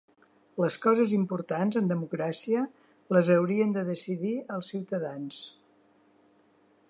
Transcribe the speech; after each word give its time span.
Les 0.61 0.77
coses 0.85 1.11
importants, 1.17 1.77
en 1.81 1.91
democràcia, 1.91 2.63
les 3.17 3.29
haurien 3.35 3.77
de 3.77 3.85
decidir 3.91 4.33
els 4.57 4.73
ciutadans. 4.75 5.43